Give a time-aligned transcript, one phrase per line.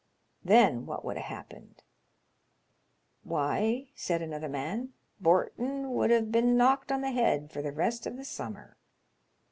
[0.43, 1.83] Then what would ha' happened?""
[3.23, 4.93] Why," said another man,"
[5.23, 8.77] bortin' would have been knocked on the head for the rest of the summer."